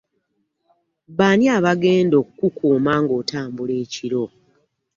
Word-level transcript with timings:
Baani 1.17 1.45
abagenda 1.57 2.15
okukukuuma 2.21 2.93
nga 3.01 3.13
otambula 3.19 3.73
ekiro? 3.83 4.23